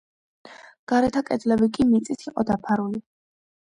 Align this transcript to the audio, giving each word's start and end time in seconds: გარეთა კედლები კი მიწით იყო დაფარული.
გარეთა 0.93 1.23
კედლები 1.29 1.71
კი 1.79 1.89
მიწით 1.93 2.29
იყო 2.33 2.49
დაფარული. 2.53 3.09